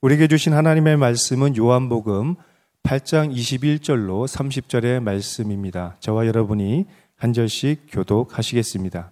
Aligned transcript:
우리에게 0.00 0.28
주신 0.28 0.52
하나님의 0.52 0.96
말씀은 0.96 1.56
요한복음 1.56 2.36
8장 2.84 3.34
21절로 3.34 4.28
30절의 4.28 5.02
말씀입니다. 5.02 5.96
저와 5.98 6.28
여러분이 6.28 6.86
한 7.16 7.32
절씩 7.32 7.86
교독하시겠습니다. 7.90 9.10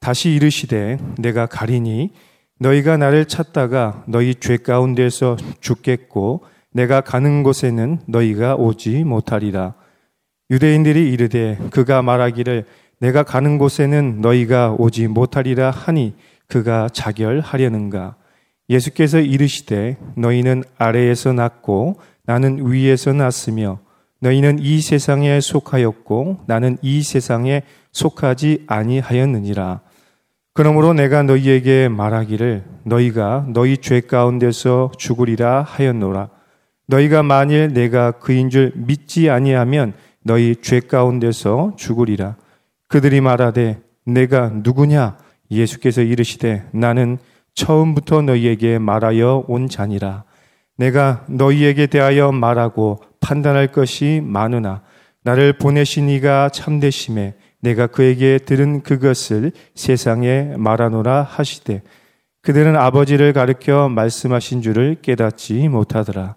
다시 0.00 0.30
이르시되 0.30 0.96
내가 1.18 1.44
가리니 1.44 2.12
너희가 2.60 2.96
나를 2.96 3.26
찾다가 3.26 4.04
너희 4.06 4.34
죄 4.36 4.56
가운데서 4.56 5.36
죽겠고 5.60 6.46
내가 6.72 7.02
가는 7.02 7.42
곳에는 7.42 7.98
너희가 8.06 8.56
오지 8.56 9.04
못하리라. 9.04 9.74
유대인들이 10.50 11.12
이르되 11.12 11.58
그가 11.70 12.00
말하기를 12.00 12.64
내가 13.00 13.22
가는 13.22 13.58
곳에는 13.58 14.22
너희가 14.22 14.76
오지 14.78 15.08
못하리라 15.08 15.70
하니 15.70 16.14
그가 16.46 16.88
자결하려는가. 16.88 18.16
예수께서 18.70 19.18
이르시되 19.18 19.98
너희는 20.14 20.62
아래에서 20.78 21.32
났고 21.32 21.96
나는 22.24 22.70
위에서 22.70 23.12
났으며 23.12 23.80
너희는 24.20 24.60
이 24.60 24.80
세상에 24.80 25.40
속하였고 25.40 26.44
나는 26.46 26.78
이 26.80 27.02
세상에 27.02 27.62
속하지 27.92 28.64
아니하였느니라. 28.68 29.80
그러므로 30.52 30.92
내가 30.92 31.22
너희에게 31.22 31.88
말하기를 31.88 32.64
너희가 32.84 33.46
너희 33.48 33.78
죄 33.78 34.00
가운데서 34.00 34.92
죽으리라 34.96 35.62
하였노라. 35.62 36.28
너희가 36.86 37.22
만일 37.22 37.72
내가 37.72 38.12
그인 38.12 38.50
줄 38.50 38.72
믿지 38.74 39.30
아니하면 39.30 39.94
너희 40.22 40.56
죄 40.60 40.80
가운데서 40.80 41.74
죽으리라. 41.76 42.36
그들이 42.88 43.20
말하되 43.20 43.80
내가 44.04 44.50
누구냐? 44.50 45.16
예수께서 45.50 46.02
이르시되 46.02 46.64
나는 46.72 47.18
처음부터 47.60 48.22
너희에게 48.22 48.78
말하여 48.78 49.44
온 49.46 49.68
자니라. 49.68 50.24
내가 50.78 51.26
너희에게 51.28 51.88
대하여 51.88 52.32
말하고 52.32 53.02
판단할 53.20 53.66
것이 53.68 54.22
많으나 54.24 54.80
나를 55.24 55.52
보내신 55.52 56.08
이가 56.08 56.48
참되심에 56.48 57.34
내가 57.60 57.86
그에게 57.86 58.38
들은 58.38 58.82
그것을 58.82 59.52
세상에 59.74 60.54
말하노라 60.56 61.22
하시되 61.22 61.82
그들은 62.40 62.76
아버지를 62.76 63.34
가르켜 63.34 63.90
말씀하신 63.90 64.62
줄을 64.62 64.96
깨닫지 65.02 65.68
못하더라. 65.68 66.36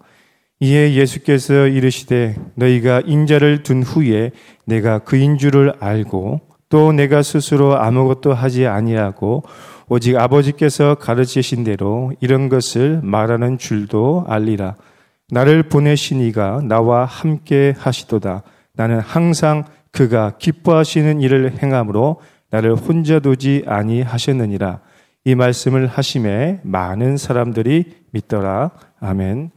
이에 0.60 0.92
예수께서 0.92 1.68
이르시되 1.68 2.36
너희가 2.54 3.00
인자를 3.06 3.62
둔 3.62 3.82
후에 3.82 4.32
내가 4.66 4.98
그인 4.98 5.38
줄을 5.38 5.72
알고 5.80 6.42
또 6.68 6.92
내가 6.92 7.22
스스로 7.22 7.78
아무것도 7.78 8.34
하지 8.34 8.66
아니하고 8.66 9.44
오직 9.88 10.16
아버지께서 10.16 10.94
가르치신 10.94 11.64
대로 11.64 12.12
이런 12.20 12.48
것을 12.48 13.00
말하는 13.02 13.58
줄도 13.58 14.24
알리라. 14.28 14.76
나를 15.28 15.64
보내신 15.64 16.20
이가 16.20 16.60
나와 16.62 17.04
함께 17.04 17.74
하시도다. 17.76 18.42
나는 18.74 19.00
항상 19.00 19.64
그가 19.90 20.36
기뻐하시는 20.38 21.20
일을 21.20 21.62
행함으로 21.62 22.20
나를 22.50 22.74
혼자 22.74 23.20
두지 23.20 23.64
아니하셨느니라. 23.66 24.80
이 25.24 25.34
말씀을 25.34 25.86
하심에 25.86 26.60
많은 26.62 27.16
사람들이 27.16 28.04
믿더라. 28.10 28.70
아멘. 29.00 29.50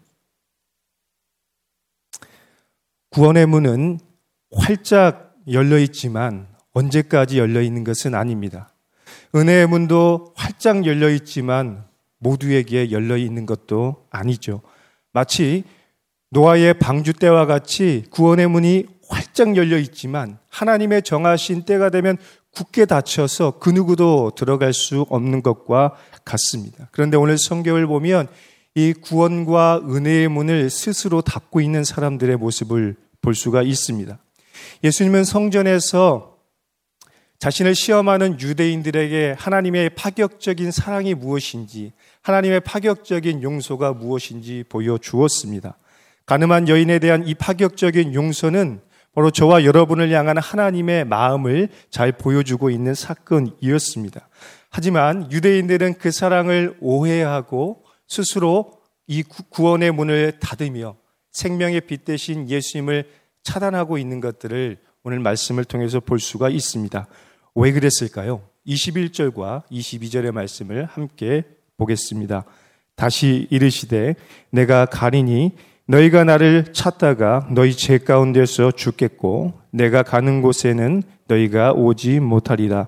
구원의 3.09 3.45
문은 3.47 3.99
활짝 4.55 5.35
열려 5.51 5.77
있지만 5.79 6.47
언제까지 6.73 7.39
열려 7.39 7.61
있는 7.61 7.83
것은 7.83 8.15
아닙니다. 8.15 8.69
은혜의 9.37 9.67
문도 9.67 10.33
활짝 10.35 10.87
열려 10.87 11.09
있지만 11.11 11.85
모두에게 12.17 12.89
열려 12.89 13.17
있는 13.17 13.45
것도 13.45 14.07
아니죠. 14.09 14.61
마치 15.13 15.63
노아의 16.31 16.79
방주 16.79 17.13
때와 17.13 17.45
같이 17.45 18.05
구원의 18.09 18.47
문이 18.47 18.85
활짝 19.07 19.55
열려 19.55 19.77
있지만 19.77 20.39
하나님의 20.49 21.03
정하신 21.03 21.63
때가 21.63 21.91
되면 21.91 22.17
굳게 22.51 22.85
닫혀서 22.85 23.59
그 23.59 23.69
누구도 23.69 24.31
들어갈 24.35 24.73
수 24.73 25.05
없는 25.09 25.43
것과 25.43 25.95
같습니다. 26.25 26.89
그런데 26.91 27.15
오늘 27.15 27.37
성경을 27.37 27.85
보면 27.85 28.27
이 28.73 28.93
구원과 28.93 29.83
은혜의 29.87 30.27
문을 30.29 30.71
스스로 30.71 31.21
닫고 31.21 31.61
있는 31.61 31.83
사람들의 31.83 32.37
모습을 32.37 32.95
볼 33.21 33.35
수가 33.35 33.61
있습니다. 33.61 34.17
예수님은 34.83 35.23
성전에서 35.23 36.36
자신을 37.39 37.75
시험하는 37.75 38.39
유대인들에게 38.39 39.35
하나님의 39.37 39.91
파격적인 39.91 40.71
사랑이 40.71 41.13
무엇인지, 41.13 41.93
하나님의 42.23 42.61
파격적인 42.61 43.43
용서가 43.43 43.93
무엇인지 43.93 44.65
보여주었습니다. 44.69 45.77
가늠한 46.25 46.67
여인에 46.67 46.99
대한 46.99 47.27
이 47.27 47.35
파격적인 47.35 48.15
용서는 48.15 48.81
바로 49.13 49.31
저와 49.31 49.65
여러분을 49.65 50.11
향한 50.11 50.37
하나님의 50.37 51.05
마음을 51.05 51.69
잘 51.89 52.11
보여주고 52.11 52.69
있는 52.69 52.93
사건이었습니다. 52.93 54.27
하지만 54.69 55.31
유대인들은 55.31 55.95
그 55.95 56.11
사랑을 56.11 56.75
오해하고 56.81 57.83
스스로 58.07 58.73
이 59.07 59.23
구원의 59.23 59.91
문을 59.91 60.39
닫으며 60.39 60.97
생명의 61.31 61.81
빛 61.81 62.03
대신 62.03 62.49
예수님을 62.49 63.09
차단하고 63.43 63.97
있는 63.97 64.19
것들을 64.19 64.77
오늘 65.03 65.19
말씀을 65.19 65.63
통해서 65.63 65.99
볼 65.99 66.19
수가 66.19 66.49
있습니다. 66.49 67.07
왜 67.59 67.71
그랬을까요? 67.71 68.41
21절과 68.67 69.63
22절의 69.71 70.31
말씀을 70.31 70.85
함께 70.85 71.43
보겠습니다. 71.77 72.45
다시 72.95 73.47
이르시되 73.49 74.13
내가 74.51 74.85
가리니 74.85 75.53
너희가 75.87 76.23
나를 76.23 76.71
찾다가 76.71 77.47
너희 77.49 77.73
죄 77.73 77.97
가운데서 77.97 78.73
죽겠고 78.73 79.53
내가 79.71 80.03
가는 80.03 80.43
곳에는 80.43 81.01
너희가 81.27 81.73
오지 81.73 82.19
못하리라. 82.19 82.87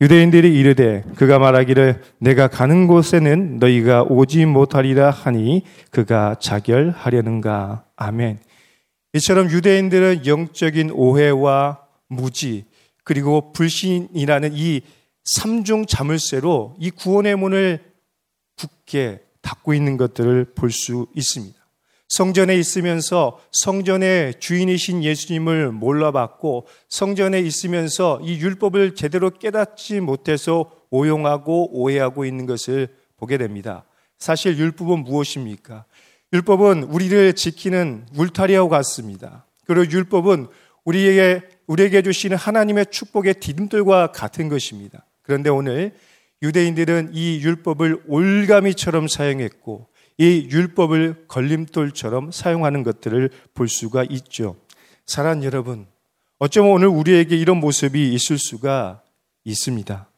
유대인들이 0.00 0.58
이르되 0.58 1.04
그가 1.14 1.38
말하기를 1.38 2.02
내가 2.18 2.48
가는 2.48 2.88
곳에는 2.88 3.58
너희가 3.58 4.02
오지 4.02 4.44
못하리라 4.44 5.10
하니 5.10 5.62
그가 5.92 6.34
자결하려는가. 6.40 7.84
아멘. 7.94 8.40
이처럼 9.14 9.50
유대인들은 9.50 10.26
영적인 10.26 10.90
오해와 10.94 11.78
무지 12.08 12.64
그리고 13.10 13.50
불신이라는 13.52 14.52
이 14.54 14.82
삼중 15.24 15.86
자물쇠로 15.86 16.76
이 16.78 16.92
구원의 16.92 17.34
문을 17.34 17.82
굳게 18.56 19.24
닫고 19.42 19.74
있는 19.74 19.96
것들을 19.96 20.52
볼 20.54 20.70
수 20.70 21.08
있습니다. 21.16 21.58
성전에 22.08 22.54
있으면서 22.54 23.40
성전의 23.50 24.38
주인이신 24.38 25.02
예수님을 25.02 25.72
몰라봤고 25.72 26.68
성전에 26.88 27.40
있으면서 27.40 28.20
이 28.22 28.38
율법을 28.38 28.94
제대로 28.94 29.30
깨닫지 29.30 29.98
못해서 29.98 30.70
오용하고 30.90 31.80
오해하고 31.80 32.24
있는 32.24 32.46
것을 32.46 32.94
보게 33.16 33.38
됩니다. 33.38 33.84
사실 34.18 34.56
율법은 34.56 35.02
무엇입니까? 35.02 35.84
율법은 36.32 36.84
우리를 36.84 37.32
지키는 37.32 38.06
울타리와 38.14 38.68
같습니다. 38.68 39.46
그리고 39.66 39.90
율법은 39.90 40.46
우리에게 40.84 41.42
우리에게 41.70 42.02
주시는 42.02 42.36
하나님의 42.36 42.86
축복의 42.90 43.34
디딤돌과 43.34 44.08
같은 44.08 44.48
것입니다. 44.48 45.06
그런데 45.22 45.50
오늘 45.50 45.92
유대인들은 46.42 47.10
이 47.12 47.40
율법을 47.42 48.02
올가미처럼 48.08 49.06
사용했고 49.06 49.86
이 50.18 50.48
율법을 50.50 51.26
걸림돌처럼 51.28 52.32
사용하는 52.32 52.82
것들을 52.82 53.30
볼 53.54 53.68
수가 53.68 54.04
있죠. 54.10 54.56
사랑 55.06 55.44
여러분, 55.44 55.86
어쩌면 56.40 56.72
오늘 56.72 56.88
우리에게 56.88 57.36
이런 57.36 57.58
모습이 57.58 58.14
있을 58.14 58.36
수가 58.36 59.02
있습니다. 59.44 60.08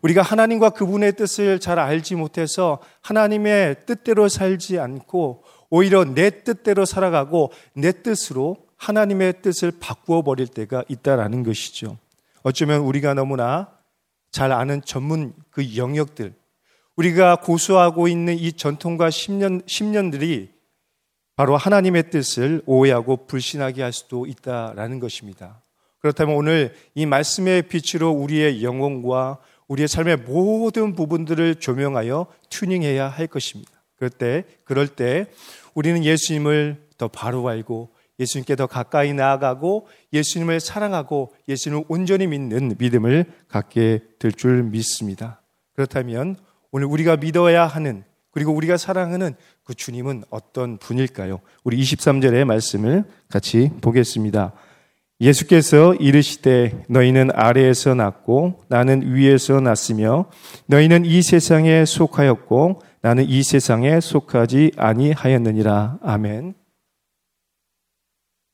우리가 0.00 0.22
하나님과 0.22 0.70
그분의 0.70 1.16
뜻을 1.16 1.60
잘 1.60 1.78
알지 1.78 2.14
못해서 2.14 2.80
하나님의 3.02 3.84
뜻대로 3.84 4.30
살지 4.30 4.78
않고 4.78 5.44
오히려 5.68 6.04
내 6.04 6.42
뜻대로 6.42 6.86
살아가고 6.86 7.52
내 7.74 7.92
뜻으로 7.92 8.65
하나님의 8.76 9.42
뜻을 9.42 9.72
바꾸어 9.80 10.22
버릴 10.22 10.46
때가 10.46 10.84
있다라는 10.88 11.42
것이죠. 11.42 11.98
어쩌면 12.42 12.80
우리가 12.82 13.14
너무나 13.14 13.70
잘 14.30 14.52
아는 14.52 14.82
전문 14.84 15.32
그 15.50 15.76
영역들, 15.76 16.34
우리가 16.96 17.36
고수하고 17.36 18.08
있는 18.08 18.38
이 18.38 18.52
전통과 18.52 19.08
10년, 19.08 19.64
10년들이 19.64 20.48
바로 21.36 21.56
하나님의 21.56 22.10
뜻을 22.10 22.62
오해하고 22.64 23.26
불신하게 23.26 23.82
할 23.82 23.92
수도 23.92 24.26
있다라는 24.26 25.00
것입니다. 25.00 25.60
그렇다면 25.98 26.36
오늘 26.36 26.74
이 26.94 27.04
말씀의 27.04 27.62
빛으로 27.62 28.10
우리의 28.10 28.62
영혼과 28.62 29.38
우리의 29.68 29.88
삶의 29.88 30.18
모든 30.18 30.94
부분들을 30.94 31.56
조명하여 31.56 32.26
튜닝해야 32.48 33.08
할 33.08 33.26
것입니다. 33.26 33.70
그럴 33.96 34.10
때, 34.10 34.44
그럴 34.64 34.86
때 34.86 35.26
우리는 35.74 36.04
예수님을 36.04 36.86
더 36.96 37.08
바로 37.08 37.46
알고 37.48 37.90
예수님께 38.18 38.56
더 38.56 38.66
가까이 38.66 39.12
나아가고 39.12 39.86
예수님을 40.12 40.60
사랑하고 40.60 41.32
예수님을 41.48 41.84
온전히 41.88 42.26
믿는 42.26 42.74
믿음을 42.78 43.24
갖게 43.48 44.00
될 44.18 44.32
줄 44.32 44.62
믿습니다. 44.62 45.42
그렇다면 45.74 46.36
오늘 46.70 46.86
우리가 46.86 47.16
믿어야 47.16 47.66
하는 47.66 48.04
그리고 48.30 48.52
우리가 48.52 48.76
사랑하는 48.76 49.34
그 49.64 49.74
주님은 49.74 50.24
어떤 50.30 50.76
분일까요? 50.78 51.40
우리 51.64 51.80
23절의 51.80 52.44
말씀을 52.44 53.04
같이 53.28 53.70
보겠습니다. 53.80 54.52
예수께서 55.22 55.94
이르시되 55.94 56.84
너희는 56.90 57.30
아래에서 57.32 57.94
났고 57.94 58.62
나는 58.68 59.14
위에서 59.14 59.60
났으며 59.60 60.26
너희는 60.66 61.06
이 61.06 61.22
세상에 61.22 61.86
속하였고 61.86 62.82
나는 63.00 63.24
이 63.26 63.42
세상에 63.42 64.00
속하지 64.00 64.72
아니하였느니라. 64.76 66.00
아멘. 66.02 66.65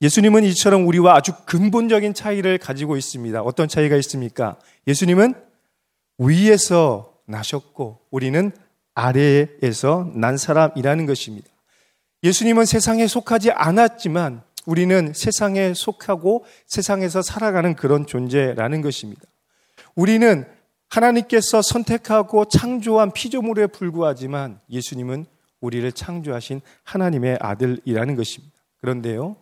예수님은 0.02 0.42
이처럼 0.44 0.86
우리와 0.88 1.14
아주 1.14 1.32
근본적인 1.46 2.12
차이를 2.12 2.58
가지고 2.58 2.96
있습니다. 2.96 3.40
어떤 3.40 3.68
차이가 3.68 3.96
있습니까? 3.96 4.58
예수님은 4.88 5.34
위에서 6.18 7.14
나셨고 7.26 8.00
우리는 8.10 8.50
아래에서 8.94 10.10
난 10.14 10.36
사람이라는 10.36 11.06
것입니다. 11.06 11.48
예수님은 12.24 12.64
세상에 12.64 13.06
속하지 13.06 13.52
않았지만 13.52 14.42
우리는 14.66 15.12
세상에 15.14 15.72
속하고 15.72 16.44
세상에서 16.66 17.22
살아가는 17.22 17.74
그런 17.74 18.04
존재라는 18.04 18.80
것입니다. 18.82 19.22
우리는 19.94 20.44
하나님께서 20.88 21.62
선택하고 21.62 22.44
창조한 22.46 23.12
피조물에 23.12 23.68
불과하지만 23.68 24.60
예수님은 24.68 25.26
우리를 25.60 25.90
창조하신 25.92 26.60
하나님의 26.82 27.38
아들이라는 27.40 28.16
것입니다. 28.16 28.54
그런데요, 28.80 29.36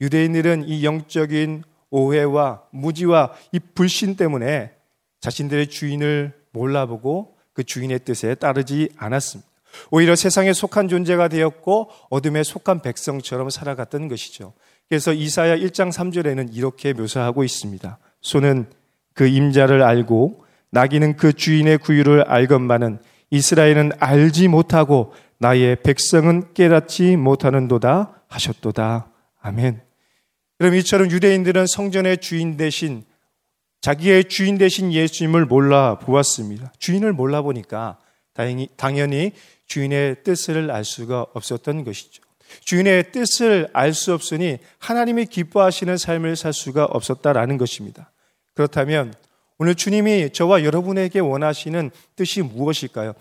유대인들은 0.00 0.68
이 0.68 0.84
영적인 0.84 1.64
오해와 1.90 2.62
무지와 2.70 3.32
이 3.52 3.58
불신 3.58 4.16
때문에 4.16 4.72
자신들의 5.20 5.68
주인을 5.68 6.32
몰라보고 6.52 7.36
그 7.52 7.64
주인의 7.64 8.00
뜻에 8.00 8.34
따르지 8.34 8.90
않았습니다. 8.96 9.48
오히려 9.90 10.14
세상에 10.14 10.52
속한 10.52 10.88
존재가 10.88 11.28
되었고 11.28 11.90
어둠에 12.10 12.42
속한 12.42 12.82
백성처럼 12.82 13.50
살아갔던 13.50 14.08
것이죠. 14.08 14.52
그래서 14.88 15.12
이사야 15.12 15.56
1장 15.56 15.92
3절에는 15.92 16.54
이렇게 16.54 16.92
묘사하고 16.92 17.44
있습니다. 17.44 17.98
소는 18.20 18.66
그 19.14 19.26
임자를 19.26 19.82
알고 19.82 20.44
나귀는 20.70 21.16
그 21.16 21.32
주인의 21.32 21.78
구유를 21.78 22.24
알건만은 22.28 22.98
이스라엘은 23.30 23.92
알지 23.98 24.48
못하고 24.48 25.14
나의 25.38 25.76
백성은 25.82 26.54
깨닫지 26.54 27.16
못하는도다 27.16 28.22
하셨도다. 28.28 29.08
아멘. 29.44 29.82
그럼 30.58 30.74
이처럼 30.76 31.10
유대인들은 31.10 31.66
성전의 31.66 32.18
주인 32.18 32.56
대신 32.56 33.04
자기의 33.82 34.24
주인 34.30 34.56
대신 34.56 34.90
예수님을 34.90 35.44
몰라 35.44 35.98
보았습니다. 35.98 36.72
주인을 36.78 37.12
몰라 37.12 37.42
보니까 37.42 37.98
다행히, 38.32 38.68
당연히 38.76 39.32
주인의 39.66 40.22
뜻을 40.24 40.70
알 40.70 40.82
수가 40.82 41.26
없었던 41.34 41.84
것이죠. 41.84 42.22
주인의 42.64 43.12
뜻을 43.12 43.68
알 43.74 43.92
수 43.92 44.14
없으니 44.14 44.58
하나님이 44.78 45.26
기뻐하시는 45.26 45.94
삶을 45.98 46.36
살 46.36 46.54
수가 46.54 46.86
없었다라는 46.86 47.58
것입니다. 47.58 48.12
그렇다면 48.54 49.12
오늘 49.58 49.74
주님이 49.74 50.30
저와 50.32 50.64
여러분에게 50.64 51.20
원하시는 51.20 51.90
뜻이 52.16 52.40
무엇일까요? 52.40 53.12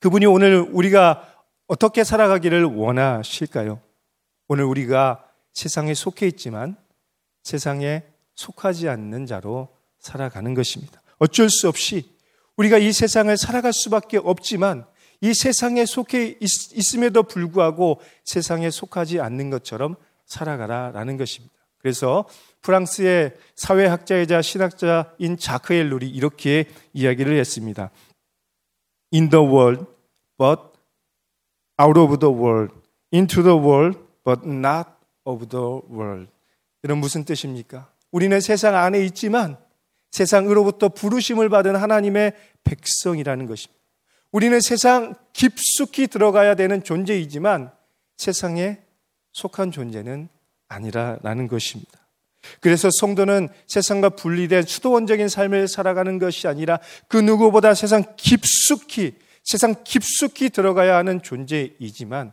그분이 0.00 0.26
오늘 0.26 0.66
우리가 0.72 1.32
어떻게 1.68 2.02
살아가기를 2.02 2.64
원하실까요? 2.64 3.83
오늘 4.48 4.64
우리가 4.64 5.24
세상에 5.52 5.94
속해 5.94 6.26
있지만 6.26 6.76
세상에 7.42 8.02
속하지 8.34 8.88
않는 8.88 9.26
자로 9.26 9.68
살아가는 9.98 10.54
것입니다. 10.54 11.02
어쩔 11.18 11.48
수 11.48 11.68
없이 11.68 12.14
우리가 12.56 12.78
이 12.78 12.92
세상을 12.92 13.34
살아갈 13.36 13.72
수밖에 13.72 14.18
없지만 14.18 14.86
이 15.20 15.32
세상에 15.32 15.86
속해 15.86 16.36
있, 16.40 16.94
음에도 16.96 17.22
불구하고 17.22 18.00
세상에 18.24 18.70
속하지 18.70 19.20
않는 19.20 19.50
것처럼 19.50 19.96
살아가라 20.26 20.90
라는 20.92 21.16
것입니다. 21.16 21.54
그래서 21.78 22.26
프랑스의 22.60 23.34
사회학자이자 23.54 24.42
신학자인 24.42 25.36
자크엘 25.38 25.90
룰이 25.90 26.08
이렇게 26.08 26.66
이야기를 26.92 27.38
했습니다. 27.38 27.90
In 29.12 29.30
the 29.30 29.44
world, 29.44 29.86
but 30.36 30.60
out 31.80 31.98
of 31.98 32.18
the 32.18 32.34
world. 32.34 32.74
Into 33.12 33.42
the 33.42 33.56
world, 33.56 34.03
but 34.24 34.42
not 34.44 34.88
of 35.24 35.46
the 35.48 35.80
world. 35.90 36.30
이런 36.82 36.98
무슨 36.98 37.24
뜻입니까? 37.24 37.90
우리는 38.10 38.40
세상 38.40 38.74
안에 38.76 39.04
있지만 39.06 39.56
세상으로부터 40.10 40.90
부르심을 40.90 41.48
받은 41.48 41.76
하나님의 41.76 42.32
백성이라는 42.64 43.46
것입니다. 43.46 43.82
우리는 44.30 44.60
세상 44.60 45.14
깊숙이 45.32 46.06
들어가야 46.06 46.54
되는 46.54 46.82
존재이지만 46.82 47.70
세상에 48.16 48.78
속한 49.32 49.72
존재는 49.72 50.28
아니라라는 50.68 51.48
것입니다. 51.48 52.00
그래서 52.60 52.90
성도는 52.92 53.48
세상과 53.66 54.10
분리된 54.10 54.64
수도원적인 54.64 55.28
삶을 55.28 55.68
살아가는 55.68 56.18
것이 56.18 56.46
아니라 56.46 56.78
그 57.08 57.16
누구보다 57.16 57.74
세상 57.74 58.04
깊숙이, 58.16 59.14
세상 59.42 59.74
깊숙이 59.82 60.50
들어가야 60.50 60.96
하는 60.96 61.22
존재이지만 61.22 62.32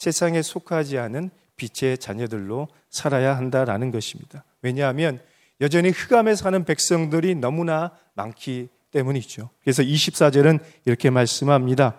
세상에 0.00 0.40
속하지 0.40 0.98
않은 0.98 1.30
빛의 1.56 1.98
자녀들로 1.98 2.68
살아야 2.88 3.36
한다라는 3.36 3.90
것입니다. 3.90 4.44
왜냐하면 4.62 5.20
여전히 5.60 5.90
흑암에 5.90 6.34
사는 6.36 6.64
백성들이 6.64 7.34
너무나 7.34 7.92
많기 8.14 8.70
때문이죠. 8.92 9.50
그래서 9.62 9.82
24절은 9.82 10.58
이렇게 10.86 11.10
말씀합니다. 11.10 11.98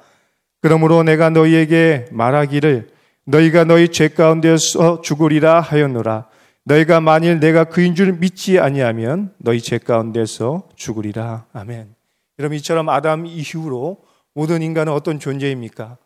그러므로 0.62 1.04
내가 1.04 1.30
너희에게 1.30 2.08
말하기를 2.12 2.90
너희가 3.26 3.66
너희 3.66 3.90
죄 3.90 4.10
가운데서 4.10 5.02
죽으리라 5.02 5.62
하였노라. 5.62 6.28
너희가 6.64 7.02
만일 7.02 7.40
내가 7.40 7.66
그인 7.66 7.94
줄 7.94 8.14
믿지 8.14 8.60
아니하면 8.60 9.32
너희 9.38 9.62
죄 9.62 9.78
가운데서 9.78 10.70
죽으리라. 10.76 11.46
아멘. 11.54 11.94
여러분 12.40 12.58
이처럼 12.58 12.90
아담 12.90 13.28
이후로 13.28 14.04
모든 14.34 14.64
인간은 14.64 14.92
어떤 14.92 15.20
존재입니까? 15.20 15.98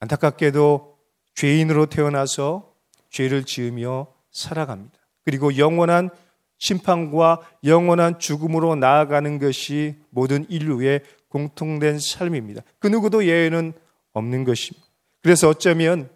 안타깝게도 0.00 0.97
죄인으로 1.38 1.86
태어나서 1.86 2.74
죄를 3.10 3.44
지으며 3.44 4.08
살아갑니다. 4.32 4.98
그리고 5.24 5.56
영원한 5.56 6.10
심판과 6.58 7.48
영원한 7.62 8.18
죽음으로 8.18 8.74
나아가는 8.74 9.38
것이 9.38 9.94
모든 10.10 10.50
인류의 10.50 11.02
공통된 11.28 12.00
삶입니다. 12.00 12.62
그 12.80 12.88
누구도 12.88 13.24
예외는 13.24 13.72
없는 14.14 14.42
것입니다. 14.42 14.84
그래서 15.22 15.48
어쩌면 15.48 16.10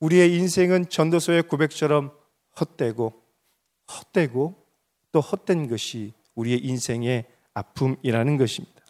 우리의 0.00 0.34
인생은 0.36 0.88
전도서의 0.88 1.42
고백처럼 1.42 2.10
헛되고 2.58 3.12
헛되고 3.92 4.54
또 5.12 5.20
헛된 5.20 5.68
것이 5.68 6.14
우리의 6.34 6.64
인생의 6.64 7.26
아픔이라는 7.52 8.38
것입니다. 8.38 8.80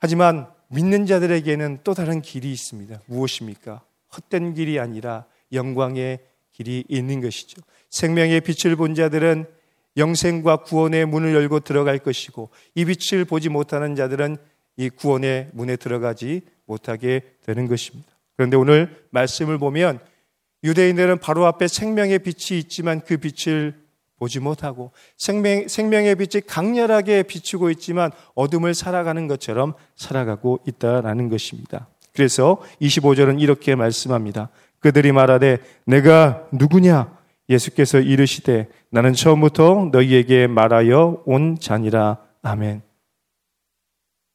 하지만 0.00 0.52
믿는 0.66 1.06
자들에게는 1.06 1.80
또 1.84 1.94
다른 1.94 2.20
길이 2.20 2.50
있습니다. 2.50 3.02
무엇입니까? 3.06 3.84
헛된 4.16 4.54
길이 4.54 4.78
아니라 4.78 5.26
영광의 5.52 6.20
길이 6.52 6.84
있는 6.88 7.20
것이죠. 7.20 7.62
생명의 7.90 8.40
빛을 8.40 8.76
본 8.76 8.94
자들은 8.94 9.46
영생과 9.96 10.58
구원의 10.58 11.06
문을 11.06 11.34
열고 11.34 11.60
들어갈 11.60 11.98
것이고 11.98 12.50
이 12.74 12.84
빛을 12.84 13.24
보지 13.24 13.48
못하는 13.48 13.96
자들은 13.96 14.36
이 14.76 14.88
구원의 14.88 15.50
문에 15.52 15.76
들어가지 15.76 16.42
못하게 16.66 17.22
되는 17.44 17.66
것입니다. 17.66 18.08
그런데 18.36 18.56
오늘 18.56 19.04
말씀을 19.10 19.58
보면 19.58 19.98
유대인들은 20.62 21.18
바로 21.18 21.46
앞에 21.46 21.68
생명의 21.68 22.20
빛이 22.20 22.58
있지만 22.58 23.00
그 23.00 23.16
빛을 23.16 23.74
보지 24.18 24.38
못하고 24.38 24.92
생명, 25.16 25.66
생명의 25.66 26.14
빛이 26.14 26.42
강렬하게 26.46 27.22
비추고 27.24 27.70
있지만 27.70 28.10
어둠을 28.34 28.74
살아가는 28.74 29.26
것처럼 29.26 29.74
살아가고 29.96 30.60
있다라는 30.66 31.30
것입니다. 31.30 31.88
그래서 32.12 32.60
25절은 32.80 33.40
이렇게 33.40 33.74
말씀합니다. 33.74 34.50
그들이 34.80 35.12
말하되 35.12 35.58
내가 35.84 36.46
누구냐? 36.52 37.18
예수께서 37.48 37.98
이르시되 37.98 38.68
나는 38.90 39.12
처음부터 39.12 39.90
너희에게 39.92 40.46
말하여 40.46 41.22
온 41.26 41.58
자니라. 41.58 42.18
아멘. 42.42 42.82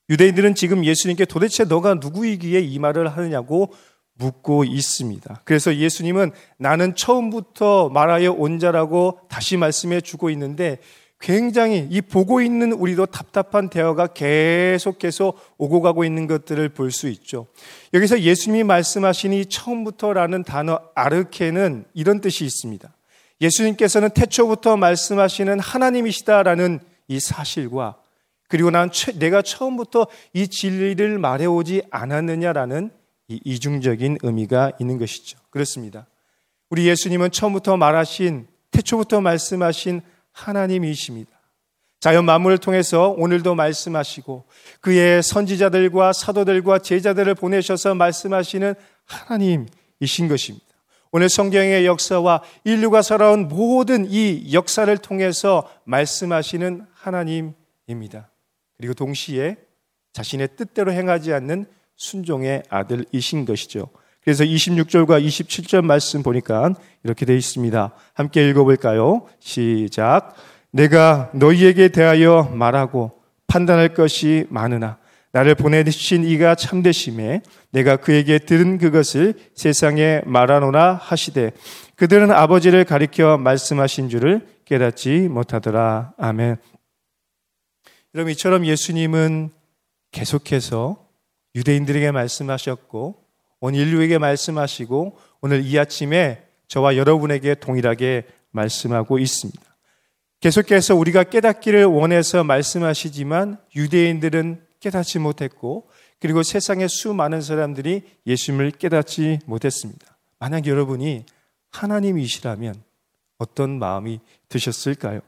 유대인들은 0.10 0.54
지금 0.56 0.86
예수님께 0.86 1.26
도대체 1.26 1.64
너가 1.64 1.96
누구이기에 1.96 2.60
이 2.60 2.78
말을 2.78 3.08
하느냐고 3.08 3.74
묻고 4.18 4.64
있습니다. 4.64 5.42
그래서 5.44 5.76
예수님은 5.76 6.32
나는 6.58 6.96
처음부터 6.96 7.90
말하여 7.90 8.32
온 8.32 8.60
자라고 8.60 9.20
다시 9.30 9.58
말씀해 9.58 10.02
주고 10.02 10.30
있는데 10.30 10.80
굉장히 11.26 11.88
이 11.90 12.02
보고 12.02 12.40
있는 12.40 12.72
우리도 12.72 13.08
답답한 13.08 13.68
대화가 13.68 14.06
계속해서 14.06 15.34
오고 15.58 15.82
가고 15.82 16.04
있는 16.04 16.28
것들을 16.28 16.70
볼 16.70 16.92
수 16.92 17.08
있죠. 17.08 17.48
여기서 17.96 18.20
예수님이 18.20 18.64
말씀하시니 18.64 19.48
처음부터라는 19.48 20.44
단어 20.44 20.80
아르케는 20.94 21.86
이런 21.96 22.22
뜻이 22.22 22.46
있습니다. 22.46 22.94
예수님께서는 23.42 24.12
태초부터 24.12 24.78
말씀하시는 24.78 25.60
하나님이시다라는 25.60 26.80
이 27.08 27.20
사실과 27.20 27.96
그리고 28.48 28.70
난 28.70 28.92
내가 29.16 29.42
처음부터 29.42 30.06
이 30.34 30.48
진리를 30.48 31.18
말해오지 31.18 31.86
않았느냐라는 31.90 32.92
이 33.30 33.42
이중적인 33.44 34.20
의미가 34.22 34.74
있는 34.80 35.00
것이죠. 35.00 35.40
그렇습니다. 35.50 36.06
우리 36.70 36.88
예수님은 36.88 37.32
처음부터 37.32 37.78
말하신, 37.78 38.46
태초부터 38.70 39.22
말씀하신 39.22 40.04
하나님이십니다. 40.36 41.32
자연 42.00 42.26
만물을 42.26 42.60
통해서 42.60 43.10
오늘도 43.18 43.56
말씀하시고 43.56 44.46
그의 44.82 45.24
선지자들과 45.24 46.14
사도들과 46.14 46.80
제자들을 46.80 47.34
보내셔서 47.34 47.96
말씀하시는 47.96 48.76
하나님이신 49.06 50.28
것입니다. 50.30 50.66
오늘 51.12 51.30
성경의 51.30 51.86
역사와 51.86 52.44
인류가 52.66 53.02
살아온 53.02 53.48
모든 53.48 54.06
이 54.12 54.54
역사를 54.54 54.96
통해서 54.98 55.68
말씀하시는 55.86 56.86
하나님입니다. 56.94 58.30
그리고 58.78 58.94
동시에 58.94 59.56
자신의 60.14 60.50
뜻대로 60.58 60.92
행하지 60.92 61.34
않는 61.34 61.66
순종의 61.96 62.64
아들이신 62.70 63.46
것이죠. 63.46 63.88
그래서 64.26 64.44
26절과 64.44 65.24
27절 65.24 65.86
말씀 65.86 66.24
보니까 66.24 66.74
이렇게 67.04 67.26
되어 67.28 67.36
있습니다. 67.36 67.94
함께 68.16 68.50
읽어볼까요? 68.50 69.28
시작. 69.40 70.34
내가 70.72 71.30
너희에게 71.36 71.90
대하여 71.90 72.52
말하고 72.52 73.22
판단할 73.48 73.94
것이 73.94 74.48
많으나 74.50 74.98
나를 75.32 75.54
보내신 75.54 76.24
이가 76.24 76.56
참되심에 76.56 77.42
내가 77.72 77.98
그에게 77.98 78.40
들은 78.40 78.80
그것을 78.80 79.36
세상에 79.54 80.22
말하노라 80.26 80.96
하시되 80.96 81.52
그들은 81.96 82.32
아버지를 82.32 82.84
가리켜 82.84 83.38
말씀하신 83.38 84.10
줄을 84.10 84.48
깨닫지 84.66 85.28
못하더라. 85.30 86.14
아멘. 86.18 86.58
여러분 88.16 88.32
이처럼 88.32 88.66
예수님은 88.66 89.52
계속해서 90.12 91.06
유대인들에게 91.54 92.12
말씀하셨고 92.12 93.25
온 93.66 93.74
인류에게 93.74 94.20
말씀하시고 94.20 95.18
오늘 95.42 95.66
이 95.66 95.80
아침에 95.80 96.44
저와 96.68 96.98
여러분에게 96.98 97.56
동일하게 97.56 98.26
말씀하고 98.52 99.18
있습니다. 99.18 99.60
계속해서 100.40 100.96
우리가 100.96 101.24
깨닫기를 101.24 101.86
원해서 101.86 102.44
말씀하시지만 102.44 103.58
유대인들은 103.76 104.62
깨닫지 104.80 105.18
못했고 105.18 105.90
그리고 106.20 106.44
세상의 106.44 106.90
수많은 106.90 107.42
사람들이 107.42 108.04
예수님을 108.28 108.70
깨닫지 108.70 109.40
못했습니다. 109.48 110.16
만약 110.38 110.68
여러분이 110.68 111.26
하나님이시라면 111.72 112.76
어떤 113.40 113.80
마음이 113.80 114.20
드셨을까요? 114.48 115.22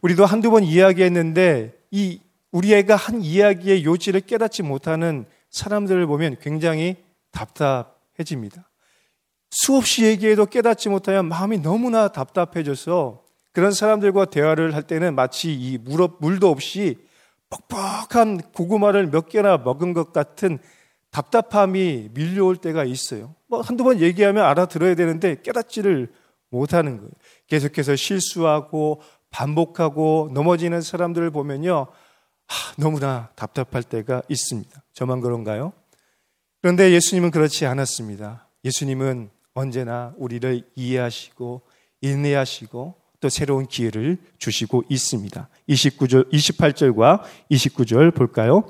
우리도 0.00 0.26
한두 0.26 0.50
번 0.50 0.64
이야기했는데 0.64 1.74
이 1.92 2.20
우리 2.50 2.74
애가 2.74 2.96
한 2.96 3.22
이야기의 3.22 3.84
요지를 3.84 4.22
깨닫지 4.22 4.64
못하는 4.64 5.26
사람들을 5.50 6.04
보면 6.08 6.38
굉장히 6.40 6.96
답답해집니다. 7.30 8.70
수없이 9.50 10.04
얘기해도 10.04 10.46
깨닫지 10.46 10.88
못하면 10.88 11.26
마음이 11.26 11.58
너무나 11.58 12.08
답답해져서 12.08 13.24
그런 13.52 13.72
사람들과 13.72 14.26
대화를 14.26 14.74
할 14.74 14.82
때는 14.82 15.14
마치 15.14 15.52
이 15.52 15.78
물도 15.78 16.48
없이 16.48 16.98
뻑뻑한 17.50 18.52
고구마를 18.52 19.10
몇 19.10 19.28
개나 19.28 19.56
먹은 19.58 19.94
것 19.94 20.12
같은 20.12 20.58
답답함이 21.10 22.10
밀려올 22.12 22.56
때가 22.56 22.84
있어요. 22.84 23.34
뭐 23.46 23.62
한두 23.62 23.84
번 23.84 24.00
얘기하면 24.00 24.44
알아들어야 24.44 24.94
되는데 24.94 25.40
깨닫지를 25.40 26.12
못하는 26.50 26.98
거예요. 26.98 27.10
계속해서 27.46 27.96
실수하고 27.96 29.00
반복하고 29.30 30.30
넘어지는 30.32 30.80
사람들을 30.82 31.30
보면요. 31.30 31.86
하, 32.46 32.74
너무나 32.76 33.30
답답할 33.34 33.82
때가 33.82 34.22
있습니다. 34.28 34.82
저만 34.92 35.20
그런가요? 35.20 35.72
그런데 36.60 36.90
예수님은 36.92 37.30
그렇지 37.30 37.66
않았습니다. 37.66 38.48
예수님은 38.64 39.30
언제나 39.54 40.12
우리를 40.18 40.62
이해하시고 40.74 41.62
인내하시고 42.00 42.94
또 43.20 43.28
새로운 43.28 43.66
기회를 43.66 44.18
주시고 44.38 44.84
있습니다. 44.88 45.48
29절, 45.68 46.32
28절과 46.32 47.22
29절 47.50 48.14
볼까요? 48.14 48.64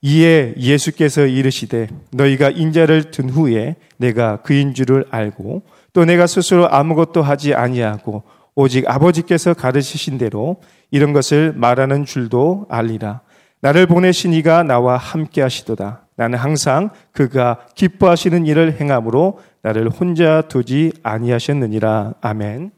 이에 0.00 0.54
예수께서 0.56 1.26
이르시되 1.26 1.88
너희가 2.12 2.50
인자를 2.50 3.10
든 3.10 3.28
후에 3.28 3.76
내가 3.96 4.42
그인 4.42 4.74
줄을 4.74 5.04
알고 5.10 5.62
또 5.92 6.04
내가 6.04 6.28
스스로 6.28 6.68
아무것도 6.68 7.22
하지 7.22 7.54
아니하고 7.54 8.22
오직 8.54 8.88
아버지께서 8.88 9.54
가르치신 9.54 10.18
대로 10.18 10.60
이런 10.90 11.12
것을 11.12 11.52
말하는 11.52 12.04
줄도 12.04 12.66
알리라. 12.68 13.22
나를 13.60 13.86
보내신 13.86 14.32
이가 14.32 14.62
나와 14.62 14.96
함께 14.96 15.42
하시도다. 15.42 16.07
나는 16.18 16.36
항상 16.36 16.90
그가 17.12 17.64
기뻐하시는 17.76 18.44
일을 18.44 18.80
행함으로 18.80 19.38
나를 19.62 19.88
혼자 19.88 20.42
두지 20.42 20.92
아니하셨느니라. 21.04 22.14
아멘. 22.20 22.72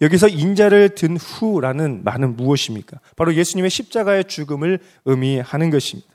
여기서 0.00 0.28
인자를 0.28 0.90
든 0.90 1.16
후라는 1.16 2.04
말은 2.04 2.36
무엇입니까? 2.36 3.00
바로 3.16 3.34
예수님의 3.34 3.70
십자가의 3.70 4.24
죽음을 4.26 4.78
의미하는 5.04 5.70
것입니다. 5.70 6.08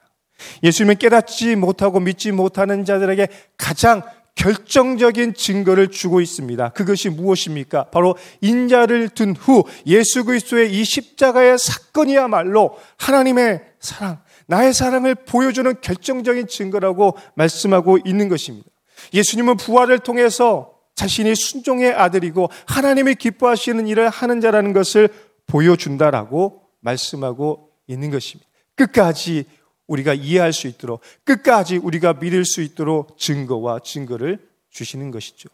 예수님은 0.64 0.96
깨닫지 0.96 1.58
못하고 1.58 2.00
믿지 2.00 2.32
못하는 2.32 2.86
자들에게 2.86 3.28
가장 3.58 4.02
결정적인 4.36 5.34
증거를 5.34 5.90
주고 5.90 6.22
있습니다. 6.22 6.70
그것이 6.70 7.10
무엇입니까? 7.10 7.86
바로 7.86 8.16
인자를 8.40 9.10
둔 9.10 9.36
후 9.36 9.66
예수 9.86 10.24
그리스도의 10.24 10.74
이 10.74 10.86
십자가의 10.86 11.58
사건이야말로 11.58 12.78
하나님의 12.96 13.62
사랑, 13.82 14.22
나의 14.50 14.74
사랑을 14.74 15.14
보여주는 15.14 15.80
결정적인 15.80 16.48
증거라고 16.48 17.16
말씀하고 17.36 18.00
있는 18.04 18.30
것입니다. 18.30 18.68
예수님은 19.14 19.58
부활을 19.58 20.00
통해서 20.00 20.74
자신이 20.96 21.36
순종의 21.36 21.94
아들이고 21.94 22.50
하나님이 22.66 23.14
기뻐하시는 23.14 23.88
일을 23.88 24.10
하는 24.10 24.42
자라는 24.42 24.74
것을 24.74 25.10
보여준다라고 25.46 26.64
말씀하고 26.80 27.70
있는 27.86 28.10
것입니다. 28.10 28.50
끝까지 28.74 29.46
우리가 29.86 30.16
이해할 30.16 30.52
수 30.52 30.68
있도록 30.68 31.02
끝까지 31.26 31.78
우리가 31.78 32.14
믿을 32.14 32.44
수 32.44 32.62
있도록 32.64 33.20
증거와 33.20 33.82
증거를 33.84 34.40
주시는 34.72 35.12
것이죠. 35.12 35.50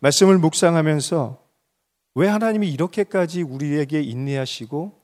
말씀을 0.00 0.38
묵상하면서 0.38 1.38
왜 2.14 2.28
하나님이 2.28 2.70
이렇게까지 2.70 3.42
우리에게 3.42 4.00
인내하시고 4.00 4.98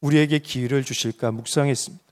우리에게 0.00 0.38
기회를 0.38 0.82
주실까 0.82 1.30
묵상했습니다. 1.30 2.03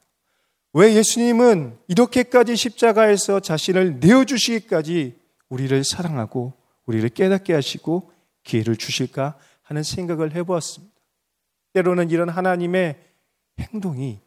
왜 0.75 0.95
예수님은 0.95 1.79
이렇게까지 1.89 2.57
십자가에서 2.57 3.41
자신을 3.41 4.01
내어주시기까지 4.01 5.19
우리를 5.49 5.85
사랑하고 5.85 6.55
우리를 6.87 7.09
깨닫게 7.11 7.53
하시고 7.53 8.11
기회를 8.43 8.77
주실까 8.77 9.39
하는 9.63 9.83
생각을 9.83 10.35
해보았습니다. 10.35 10.95
때로는 11.75 12.11
이런 12.11 12.29
하나님의 12.29 12.99
행동이 13.59 14.21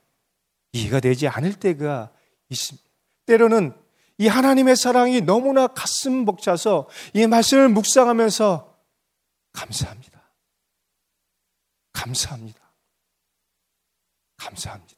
이해가 0.74 1.00
되지 1.00 1.28
않을 1.28 1.54
때가 1.56 2.12
있습니다. 2.50 2.88
때로는 3.26 3.74
이 4.18 4.28
하나님의 4.28 4.76
사랑이 4.76 5.22
너무나 5.22 5.68
가슴 5.68 6.26
벅차서 6.26 6.88
이 7.14 7.28
말씀을 7.28 7.70
묵상하면서 7.70 8.76
감사합니다. 9.52 10.22
감사합니다. 11.92 12.60
감사합니다. 14.38 14.95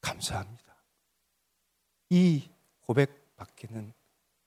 감사합니다. 0.00 0.74
이 2.10 2.48
고백밖에는 2.80 3.92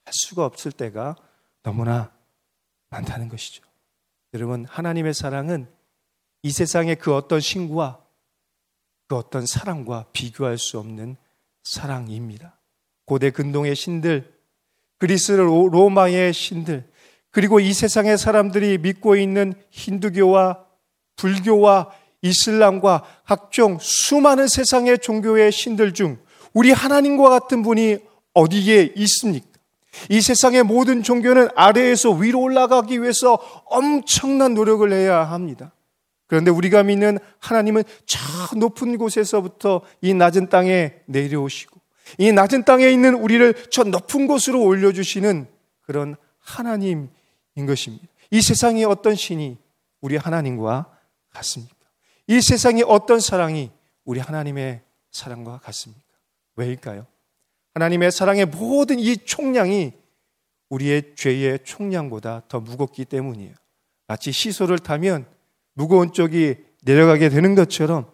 할 0.04 0.12
수가 0.12 0.44
없을 0.44 0.72
때가 0.72 1.16
너무나 1.62 2.12
많다는 2.90 3.28
것이죠. 3.28 3.62
여러분, 4.34 4.64
하나님의 4.64 5.14
사랑은 5.14 5.68
이 6.42 6.50
세상의 6.50 6.96
그 6.96 7.14
어떤 7.14 7.40
신구와 7.40 8.02
그 9.06 9.16
어떤 9.16 9.46
사랑과 9.46 10.06
비교할 10.12 10.58
수 10.58 10.78
없는 10.78 11.16
사랑입니다. 11.62 12.58
고대 13.04 13.30
근동의 13.30 13.76
신들, 13.76 14.32
그리스 14.98 15.32
로마의 15.32 16.32
신들, 16.32 16.90
그리고 17.30 17.60
이 17.60 17.72
세상의 17.72 18.18
사람들이 18.18 18.78
믿고 18.78 19.16
있는 19.16 19.54
힌두교와 19.70 20.66
불교와 21.16 21.94
이슬람과 22.22 23.02
각종 23.24 23.78
수많은 23.80 24.48
세상의 24.48 24.98
종교의 24.98 25.52
신들 25.52 25.92
중 25.92 26.18
우리 26.54 26.70
하나님과 26.70 27.28
같은 27.28 27.62
분이 27.62 27.98
어디에 28.32 28.92
있습니까? 28.96 29.46
이 30.08 30.20
세상의 30.20 30.62
모든 30.62 31.02
종교는 31.02 31.48
아래에서 31.54 32.10
위로 32.10 32.40
올라가기 32.40 33.02
위해서 33.02 33.34
엄청난 33.66 34.54
노력을 34.54 34.90
해야 34.90 35.24
합니다. 35.24 35.72
그런데 36.26 36.50
우리가 36.50 36.82
믿는 36.82 37.18
하나님은 37.40 37.82
저 38.06 38.18
높은 38.56 38.96
곳에서부터 38.96 39.82
이 40.00 40.14
낮은 40.14 40.48
땅에 40.48 40.94
내려오시고 41.06 41.78
이 42.18 42.32
낮은 42.32 42.64
땅에 42.64 42.88
있는 42.88 43.14
우리를 43.14 43.66
저 43.70 43.84
높은 43.84 44.26
곳으로 44.26 44.62
올려주시는 44.62 45.46
그런 45.82 46.16
하나님인 46.38 47.10
것입니다. 47.66 48.06
이 48.30 48.40
세상의 48.40 48.84
어떤 48.86 49.14
신이 49.14 49.58
우리 50.00 50.16
하나님과 50.16 50.86
같습니까? 51.34 51.81
이 52.26 52.40
세상에 52.40 52.82
어떤 52.86 53.20
사랑이 53.20 53.70
우리 54.04 54.20
하나님의 54.20 54.82
사랑과 55.10 55.58
같습니까? 55.58 56.02
왜일까요? 56.56 57.06
하나님의 57.74 58.12
사랑의 58.12 58.46
모든 58.46 58.98
이 58.98 59.16
총량이 59.16 59.92
우리의 60.68 61.14
죄의 61.16 61.60
총량보다 61.64 62.42
더 62.48 62.60
무겁기 62.60 63.04
때문이에요. 63.04 63.54
마치 64.06 64.32
시소를 64.32 64.78
타면 64.78 65.26
무거운 65.74 66.12
쪽이 66.12 66.56
내려가게 66.82 67.28
되는 67.28 67.54
것처럼 67.54 68.10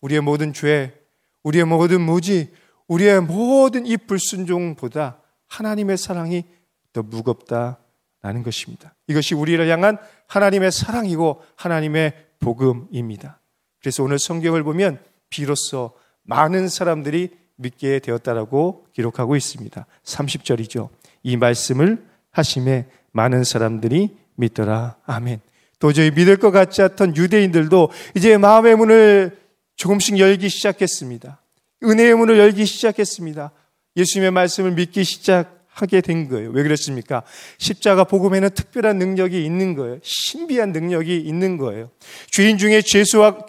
우리의 0.00 0.20
모든 0.20 0.52
죄, 0.52 0.94
우리의 1.42 1.64
모든 1.64 2.00
무지, 2.00 2.52
우리의 2.88 3.22
모든 3.22 3.86
이 3.86 3.96
불순종보다 3.96 5.20
하나님의 5.48 5.96
사랑이 5.96 6.44
더 6.92 7.02
무겁다라는 7.02 8.42
것입니다. 8.44 8.94
이것이 9.06 9.34
우리를 9.34 9.66
향한 9.68 9.98
하나님의 10.28 10.72
사랑이고 10.72 11.42
하나님의 11.56 12.12
복음입니다. 12.40 13.40
그래서 13.84 14.02
오늘 14.02 14.18
성경을 14.18 14.62
보면 14.62 14.98
비로소 15.28 15.90
많은 16.22 16.70
사람들이 16.70 17.28
믿게 17.56 17.98
되었다라고 17.98 18.86
기록하고 18.94 19.36
있습니다. 19.36 19.84
30절이죠. 20.02 20.88
이 21.22 21.36
말씀을 21.36 22.02
하심에 22.30 22.86
많은 23.12 23.44
사람들이 23.44 24.16
믿더라. 24.36 24.96
아멘. 25.04 25.40
도저히 25.80 26.10
믿을 26.12 26.38
것 26.38 26.50
같지 26.50 26.80
않던 26.80 27.14
유대인들도 27.18 27.90
이제 28.16 28.38
마음의 28.38 28.76
문을 28.76 29.36
조금씩 29.76 30.18
열기 30.18 30.48
시작했습니다. 30.48 31.42
은혜의 31.82 32.14
문을 32.14 32.38
열기 32.38 32.64
시작했습니다. 32.64 33.50
예수님의 33.98 34.30
말씀을 34.30 34.70
믿기 34.70 35.04
시작하게 35.04 36.00
된 36.00 36.30
거예요. 36.30 36.52
왜 36.52 36.62
그랬습니까? 36.62 37.22
십자가 37.58 38.04
복음에는 38.04 38.48
특별한 38.48 38.96
능력이 38.96 39.44
있는 39.44 39.74
거예요. 39.74 39.98
신비한 40.02 40.72
능력이 40.72 41.18
있는 41.18 41.58
거예요. 41.58 41.90
죄인 42.30 42.56
중에 42.56 42.80
죄수와 42.80 43.44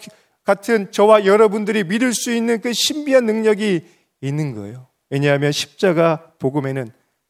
같은 0.46 0.92
저와 0.92 1.26
여러분들이 1.26 1.82
믿을 1.84 2.14
수 2.14 2.32
있는 2.32 2.60
그 2.60 2.72
신비한 2.72 3.26
능력이 3.26 3.84
있는 4.20 4.54
거예요. 4.54 4.86
왜냐하면 5.10 5.50
십자가 5.50 6.32
복음에는 6.38 6.88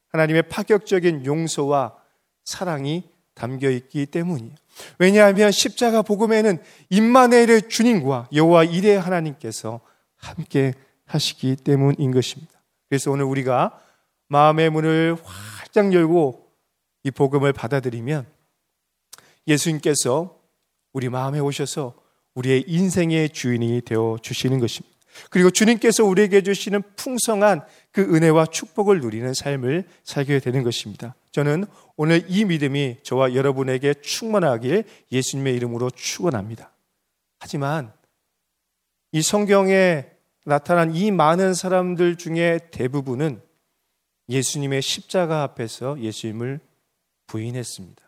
하나님의 0.09 0.43
파격적인 0.49 1.25
용서와 1.25 1.97
사랑이 2.45 3.05
담겨 3.35 3.71
있기 3.71 4.07
때문이에요. 4.07 4.55
왜냐하면 4.99 5.51
십자가 5.51 6.03
복음에는 6.03 6.59
임마누엘의 6.91 7.69
주님과 7.71 8.29
여호와 8.35 8.65
이레 8.65 8.97
하나님께서 8.97 9.81
함께 10.17 10.75
하시기 11.07 11.57
때문인 11.57 12.13
것입니다. 12.13 12.53
그래서 12.89 13.11
오늘 13.11 13.25
우리가 13.25 13.81
마음의 14.29 14.71
문을 14.71 15.17
활짝 15.23 15.93
열고 15.93 16.51
이 17.05 17.11
복음을 17.11 17.53
받아들이면 17.55 18.27
예수님께서 19.47 20.39
우리 20.93 21.09
마음에 21.09 21.39
오셔서 21.39 22.06
우리의 22.37 22.65
인생의 22.69 23.31
주인이 23.31 23.83
되어 23.85 24.19
주시는 24.23 24.61
것입니다. 24.61 24.97
그리고 25.31 25.51
주님께서 25.51 26.05
우리에게 26.05 26.43
주시는 26.43 26.83
풍성한 26.97 27.63
그 27.91 28.03
은혜와 28.03 28.47
축복을 28.47 29.01
누리는 29.01 29.33
삶을 29.33 29.89
살게 30.05 30.41
되는 30.41 30.63
것입니다. 30.63 31.15
저는 31.33 31.65
오늘 31.97 32.25
이 32.29 32.45
믿음이 32.45 32.99
저와 33.03 33.35
여러분에게 33.35 33.95
충만하길 33.95 34.85
예수님의 35.11 35.57
이름으로 35.57 35.91
축원합니다. 35.91 36.71
하지만 37.39 37.93
이 39.13 39.23
성경에 39.23 40.07
나타난 40.45 40.95
이 40.95 41.11
많은 41.11 41.55
사람들 41.55 42.17
중에 42.17 42.61
대부분은 42.71 43.41
예수님의 44.29 44.83
십자가 44.83 45.43
앞에서 45.43 45.99
예수님을 46.01 46.61
부인했습니다. 47.27 48.03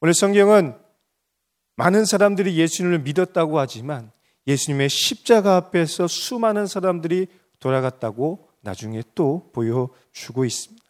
오늘 0.00 0.14
성경은 0.14 0.89
많은 1.80 2.04
사람들이 2.04 2.58
예수님을 2.58 2.98
믿었다고 2.98 3.58
하지만 3.58 4.12
예수님의 4.46 4.90
십자가 4.90 5.56
앞에서 5.56 6.08
수많은 6.08 6.66
사람들이 6.66 7.26
돌아갔다고 7.58 8.48
나중에 8.60 9.02
또 9.14 9.50
보여주고 9.54 10.44
있습니다. 10.44 10.84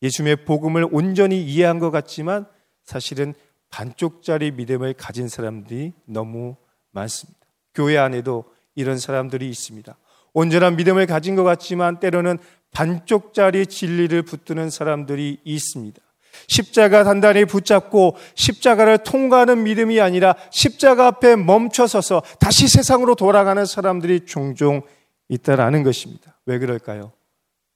예수님의 0.00 0.44
복음을 0.44 0.86
온전히 0.92 1.42
이해한 1.42 1.80
것 1.80 1.90
같지만 1.90 2.46
사실은 2.84 3.34
반쪽짜리 3.70 4.52
믿음을 4.52 4.92
가진 4.92 5.26
사람들이 5.26 5.92
너무 6.04 6.54
많습니다. 6.92 7.40
교회 7.74 7.98
안에도 7.98 8.44
이런 8.76 8.98
사람들이 8.98 9.48
있습니다. 9.48 9.96
온전한 10.34 10.76
믿음을 10.76 11.06
가진 11.06 11.34
것 11.34 11.42
같지만 11.42 11.98
때로는 11.98 12.38
반쪽짜리 12.70 13.66
진리를 13.66 14.22
붙드는 14.22 14.70
사람들이 14.70 15.40
있습니다. 15.42 16.00
십자가 16.48 17.04
단단히 17.04 17.44
붙잡고 17.44 18.16
십자가를 18.34 18.98
통과하는 18.98 19.62
믿음이 19.62 20.00
아니라 20.00 20.34
십자가 20.50 21.06
앞에 21.06 21.36
멈춰서서 21.36 22.22
다시 22.40 22.68
세상으로 22.68 23.14
돌아가는 23.14 23.64
사람들이 23.64 24.26
종종 24.26 24.82
있다라는 25.28 25.82
것입니다. 25.82 26.38
왜 26.46 26.58
그럴까요? 26.58 27.12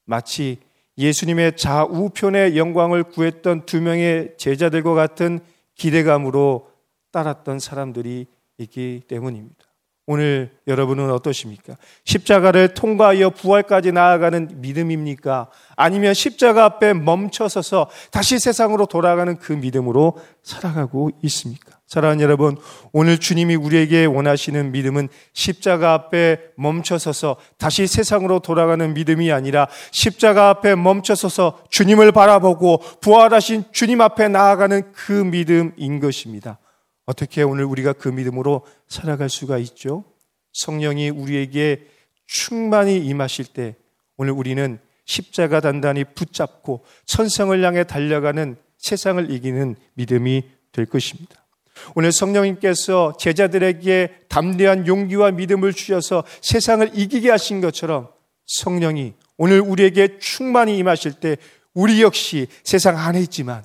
마치 0.04 0.58
예수님의 0.98 1.56
좌우편의 1.56 2.56
영광을 2.56 3.04
구했던 3.04 3.66
두 3.66 3.80
명의 3.80 4.34
제자들과 4.38 4.94
같은 4.94 5.40
기대감으로 5.74 6.70
따랐던 7.12 7.58
사람들이 7.58 8.26
있기 8.58 9.02
때문입니다. 9.06 9.65
오늘 10.08 10.52
여러분은 10.68 11.10
어떠십니까? 11.10 11.76
십자가를 12.04 12.74
통과하여 12.74 13.30
부활까지 13.30 13.90
나아가는 13.90 14.48
믿음입니까? 14.60 15.50
아니면 15.74 16.14
십자가 16.14 16.64
앞에 16.64 16.94
멈춰서서 16.94 17.90
다시 18.12 18.38
세상으로 18.38 18.86
돌아가는 18.86 19.36
그 19.36 19.52
믿음으로 19.52 20.16
살아가고 20.44 21.10
있습니까? 21.24 21.76
사랑하는 21.88 22.22
여러분, 22.22 22.56
오늘 22.92 23.18
주님이 23.18 23.56
우리에게 23.56 24.04
원하시는 24.04 24.70
믿음은 24.70 25.08
십자가 25.32 25.92
앞에 25.94 26.38
멈춰서서 26.56 27.36
다시 27.58 27.88
세상으로 27.88 28.38
돌아가는 28.40 28.94
믿음이 28.94 29.32
아니라 29.32 29.66
십자가 29.90 30.50
앞에 30.50 30.76
멈춰서서 30.76 31.64
주님을 31.70 32.12
바라보고 32.12 32.78
부활하신 33.00 33.64
주님 33.72 34.00
앞에 34.00 34.28
나아가는 34.28 34.92
그 34.92 35.12
믿음인 35.12 35.98
것입니다. 35.98 36.58
어떻게 37.06 37.42
오늘 37.42 37.64
우리가 37.64 37.92
그 37.92 38.08
믿음으로 38.08 38.66
살아갈 38.88 39.28
수가 39.28 39.58
있죠? 39.58 40.04
성령이 40.52 41.10
우리에게 41.10 41.86
충만히 42.26 42.98
임하실 42.98 43.46
때 43.46 43.76
오늘 44.16 44.32
우리는 44.32 44.78
십자가 45.04 45.60
단단히 45.60 46.04
붙잡고 46.04 46.84
천성을 47.06 47.62
향해 47.64 47.84
달려가는 47.84 48.56
세상을 48.78 49.30
이기는 49.30 49.76
믿음이 49.94 50.42
될 50.72 50.86
것입니다. 50.86 51.46
오늘 51.94 52.10
성령님께서 52.10 53.16
제자들에게 53.18 54.22
담대한 54.28 54.86
용기와 54.86 55.30
믿음을 55.30 55.72
주셔서 55.72 56.24
세상을 56.40 56.90
이기게 56.94 57.30
하신 57.30 57.60
것처럼 57.60 58.08
성령이 58.46 59.14
오늘 59.36 59.60
우리에게 59.60 60.18
충만히 60.18 60.78
임하실 60.78 61.14
때 61.14 61.36
우리 61.74 62.02
역시 62.02 62.48
세상 62.64 62.98
안에 62.98 63.20
있지만 63.20 63.64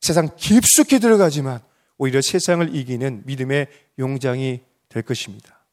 세상 0.00 0.30
깊숙이 0.36 0.98
들어가지만 0.98 1.60
오히려 1.98 2.20
세상을 2.20 2.74
이기는 2.74 3.22
믿음의 3.24 3.68
용장이 3.98 4.60
될 4.88 5.02
것입니다. 5.02 5.64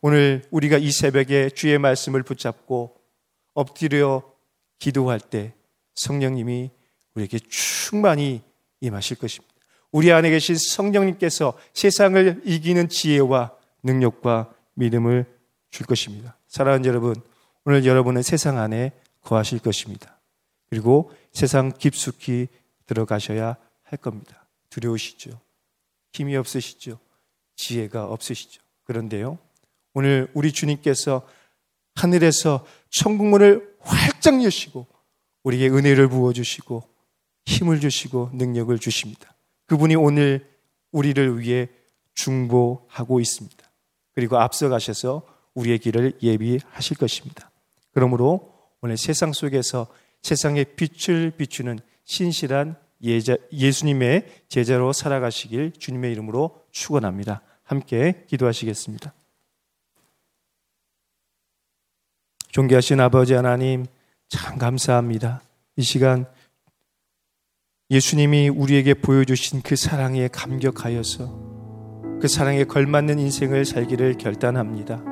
오늘 0.00 0.42
우리가 0.50 0.78
이 0.78 0.90
새벽에 0.90 1.50
주의 1.50 1.78
말씀을 1.78 2.22
붙잡고 2.22 2.96
엎드려 3.54 4.22
기도할 4.78 5.20
때 5.20 5.52
성령님이 5.94 6.70
우리에게 7.14 7.38
충만히 7.48 8.42
임하실 8.80 9.18
것입니다. 9.18 9.54
우리 9.92 10.12
안에 10.12 10.30
계신 10.30 10.56
성령님께서 10.56 11.58
세상을 11.74 12.42
이기는 12.44 12.88
지혜와 12.88 13.52
능력과 13.82 14.52
믿음을 14.74 15.26
줄 15.70 15.86
것입니다. 15.86 16.36
사랑하는 16.48 16.86
여러분, 16.86 17.14
오늘 17.64 17.84
여러분은 17.84 18.22
세상 18.22 18.58
안에 18.58 18.92
거하실 19.22 19.58
것입니다. 19.58 20.18
그리고 20.68 21.12
세상 21.32 21.72
깊숙이 21.72 22.48
들어가셔야 22.86 23.56
할 23.82 23.98
겁니다. 23.98 24.46
두려우시죠? 24.70 25.38
힘이 26.12 26.36
없으시죠? 26.36 26.98
지혜가 27.56 28.06
없으시죠? 28.06 28.62
그런데요, 28.84 29.38
오늘 29.94 30.30
우리 30.34 30.52
주님께서 30.52 31.26
하늘에서 31.94 32.66
천국문을 32.90 33.76
활짝 33.80 34.42
여시고 34.42 34.86
우리에게 35.42 35.68
은혜를 35.68 36.08
부어 36.08 36.32
주시고 36.32 36.82
힘을 37.46 37.80
주시고 37.80 38.30
능력을 38.34 38.76
주십니다. 38.78 39.34
그분이 39.66 39.96
오늘 39.96 40.48
우리를 40.92 41.40
위해 41.40 41.68
중보하고 42.14 43.20
있습니다. 43.20 43.70
그리고 44.14 44.38
앞서가셔서 44.38 45.22
우리의 45.54 45.78
길을 45.78 46.18
예비하실 46.22 46.96
것입니다. 46.96 47.50
그러므로 47.92 48.52
오늘 48.80 48.96
세상 48.96 49.32
속에서 49.32 49.86
세상의 50.22 50.76
빛을 50.76 51.32
비추는 51.32 51.78
신실한 52.04 52.76
예자, 53.02 53.36
예수님의 53.52 54.26
제자로 54.48 54.92
살아가시길 54.92 55.72
주님의 55.78 56.12
이름으로 56.12 56.64
축원합니다. 56.70 57.42
함께 57.62 58.24
기도하시겠습니다. 58.26 59.14
존귀하신 62.50 63.00
아버지 63.00 63.32
하나님 63.34 63.86
참 64.28 64.58
감사합니다. 64.58 65.40
이 65.76 65.82
시간 65.82 66.26
예수님이 67.90 68.48
우리에게 68.48 68.94
보여주신 68.94 69.62
그 69.62 69.76
사랑에 69.76 70.28
감격하여서 70.28 71.50
그 72.20 72.28
사랑에 72.28 72.64
걸맞는 72.64 73.18
인생을 73.18 73.64
살기를 73.64 74.18
결단합니다. 74.18 75.02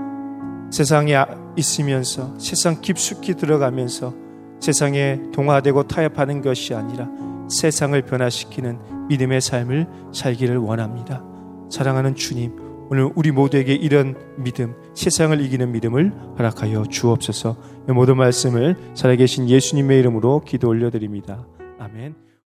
세상에 0.70 1.14
있으면서 1.56 2.38
세상 2.38 2.80
깊숙이 2.80 3.34
들어가면서 3.34 4.14
세상에 4.60 5.18
동화되고 5.32 5.88
타협하는 5.88 6.42
것이 6.42 6.74
아니라 6.74 7.08
세상을 7.48 8.00
변화시키는 8.02 9.08
믿음의 9.08 9.40
삶을 9.40 9.86
살기를 10.12 10.56
원합니다. 10.58 11.24
사랑하는 11.70 12.14
주님, 12.14 12.68
오늘 12.90 13.10
우리 13.14 13.30
모두에게 13.30 13.74
이런 13.74 14.16
믿음, 14.36 14.74
세상을 14.94 15.38
이기는 15.40 15.72
믿음을 15.72 16.12
허락하여 16.38 16.84
주옵소서. 16.84 17.56
모든 17.88 18.16
말씀을 18.16 18.76
살아계신 18.94 19.48
예수님의 19.48 19.98
이름으로 19.98 20.42
기도 20.44 20.68
올려드립니다. 20.68 21.46
아멘. 21.78 22.27